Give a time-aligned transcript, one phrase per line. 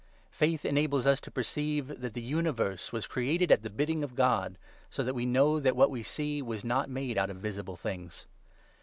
[0.31, 4.57] Faith enables us to perceive that the universe was created at the bidding of God—
[4.89, 8.25] so that we know that what we see was not made out of visible things.